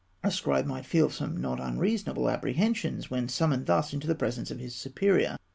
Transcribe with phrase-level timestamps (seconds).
[0.23, 4.57] A scribe might feel some not unreasonable apprehensions, when summoned thus into the presence of
[4.57, 5.37] his superior.